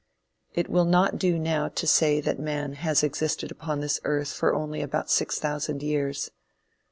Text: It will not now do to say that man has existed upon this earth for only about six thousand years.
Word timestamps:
It 0.55 0.67
will 0.67 0.85
not 0.85 1.21
now 1.21 1.67
do 1.69 1.75
to 1.75 1.85
say 1.85 2.21
that 2.21 2.39
man 2.39 2.73
has 2.73 3.03
existed 3.03 3.51
upon 3.51 3.81
this 3.81 3.99
earth 4.03 4.33
for 4.33 4.51
only 4.55 4.81
about 4.81 5.11
six 5.11 5.37
thousand 5.37 5.83
years. 5.83 6.31